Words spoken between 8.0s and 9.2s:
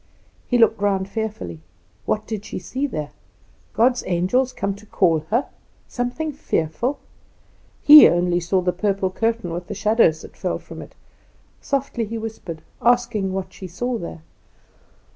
saw only the purple